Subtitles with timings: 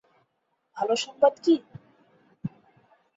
[0.77, 1.55] ভালো সংবাদ কি?